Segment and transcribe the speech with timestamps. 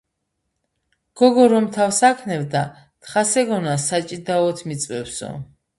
[1.21, 2.65] გიგო რომ თავს აქნევდა,
[3.05, 5.37] თხას ეგონა, საჭიდაოდ მიწვევსო.